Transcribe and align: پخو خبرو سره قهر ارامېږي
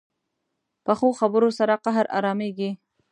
پخو 0.85 1.07
خبرو 1.19 1.49
سره 1.57 1.73
قهر 1.85 2.05
ارامېږي 2.17 2.69